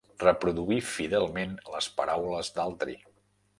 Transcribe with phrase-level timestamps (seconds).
[0.21, 2.99] Reproduir fidelment les paraules d'altri.